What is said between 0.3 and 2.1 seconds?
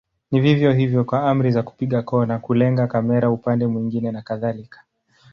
Ni vivyo hivyo kwa amri za kupiga